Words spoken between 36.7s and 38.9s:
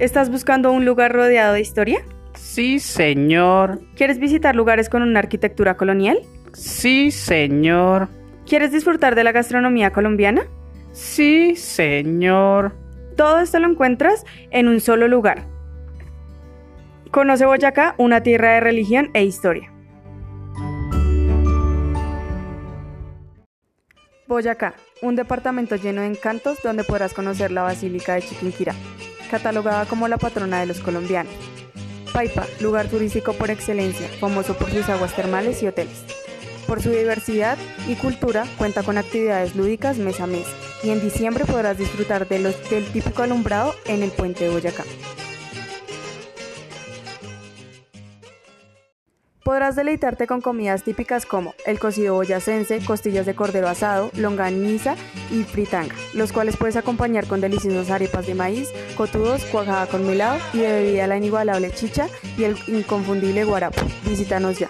su diversidad y cultura, cuenta